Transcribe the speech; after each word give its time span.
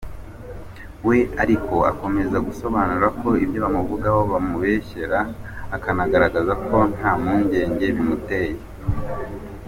We 1.07 1.17
ariko 1.43 1.75
akomeza 1.91 2.37
gusobanura 2.47 3.07
ko 3.19 3.29
ibyo 3.43 3.59
bamuvugaho 3.65 4.21
bamubeshyera, 4.31 5.19
akanagaragaza 5.75 6.53
ko 6.67 6.77
nta 6.95 7.11
mpungenge 7.21 7.85
bimuteye. 7.95 8.57